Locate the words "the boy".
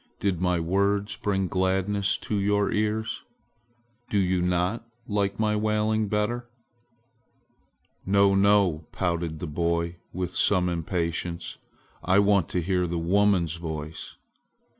9.37-9.97